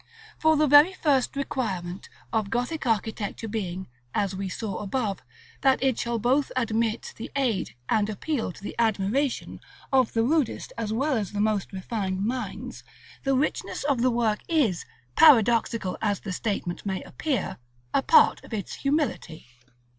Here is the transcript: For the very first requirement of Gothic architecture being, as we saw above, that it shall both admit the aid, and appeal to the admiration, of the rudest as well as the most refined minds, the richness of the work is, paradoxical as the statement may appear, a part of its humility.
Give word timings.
For 0.39 0.57
the 0.57 0.65
very 0.65 0.93
first 0.93 1.35
requirement 1.35 2.09
of 2.33 2.49
Gothic 2.49 2.87
architecture 2.87 3.47
being, 3.47 3.87
as 4.15 4.35
we 4.35 4.49
saw 4.49 4.77
above, 4.79 5.21
that 5.61 5.83
it 5.83 5.99
shall 5.99 6.17
both 6.17 6.51
admit 6.55 7.13
the 7.17 7.29
aid, 7.35 7.75
and 7.87 8.09
appeal 8.09 8.51
to 8.51 8.63
the 8.63 8.75
admiration, 8.79 9.61
of 9.93 10.13
the 10.13 10.23
rudest 10.23 10.73
as 10.75 10.91
well 10.91 11.15
as 11.15 11.33
the 11.33 11.39
most 11.39 11.71
refined 11.71 12.25
minds, 12.25 12.83
the 13.25 13.35
richness 13.35 13.83
of 13.83 14.01
the 14.01 14.09
work 14.09 14.39
is, 14.47 14.85
paradoxical 15.15 15.99
as 16.01 16.21
the 16.21 16.31
statement 16.33 16.83
may 16.83 17.03
appear, 17.03 17.57
a 17.93 18.01
part 18.01 18.43
of 18.43 18.55
its 18.55 18.73
humility. 18.77 19.45